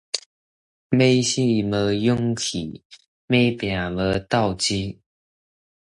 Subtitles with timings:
[0.03, 0.19] 欲死無勇氣，
[3.27, 4.99] 欲拚無鬥志